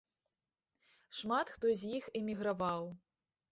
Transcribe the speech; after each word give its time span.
Шмат 1.17 1.53
хто 1.57 1.75
з 1.83 1.93
іх 2.01 2.09
эміграваў. 2.23 2.83